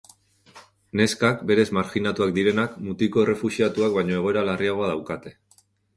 Neskak, 1.01 1.43
berez 1.51 1.65
marjinatuak 1.79 2.33
direnak, 2.37 2.79
mutiko 2.87 3.27
errefuxiatuak 3.27 3.99
baino 3.99 4.17
egoera 4.23 4.45
larriagoa 4.49 4.89
daukate. 4.95 5.35